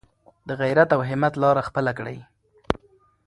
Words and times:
د 0.47 0.49
غیرت 0.61 0.89
او 0.95 1.01
همت 1.09 1.33
لاره 1.43 1.61
خپله 1.69 1.91
کړئ. 1.97 2.17